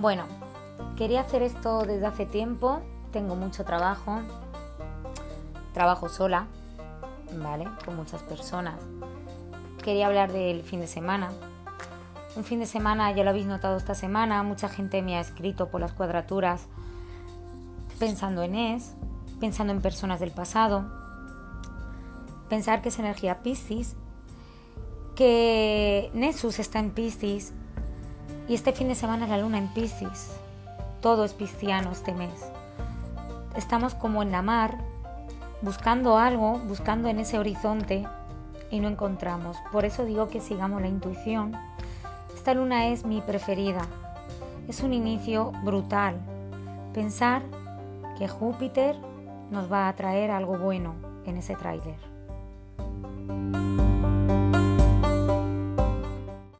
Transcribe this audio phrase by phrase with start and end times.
[0.00, 0.24] Bueno,
[0.96, 2.80] quería hacer esto desde hace tiempo,
[3.12, 4.20] tengo mucho trabajo,
[5.74, 6.46] trabajo sola,
[7.34, 7.68] ¿vale?
[7.84, 8.76] Con muchas personas.
[9.84, 11.28] Quería hablar del fin de semana.
[12.34, 15.68] Un fin de semana, ya lo habéis notado esta semana, mucha gente me ha escrito
[15.68, 16.66] por las cuadraturas
[17.98, 18.94] pensando en es,
[19.38, 20.86] pensando en personas del pasado,
[22.48, 23.96] pensar que es energía Piscis,
[25.14, 27.52] que Nessus está en Piscis
[28.48, 30.32] y este fin de semana la luna en Piscis.
[31.00, 32.32] Todo es pisciano este mes.
[33.56, 34.78] Estamos como en la mar,
[35.62, 38.06] buscando algo, buscando en ese horizonte
[38.70, 39.56] y no encontramos.
[39.72, 41.56] Por eso digo que sigamos la intuición.
[42.34, 43.82] Esta luna es mi preferida.
[44.68, 46.16] Es un inicio brutal.
[46.94, 47.42] Pensar
[48.18, 48.96] que Júpiter
[49.50, 50.94] nos va a traer algo bueno
[51.24, 51.96] en ese tráiler.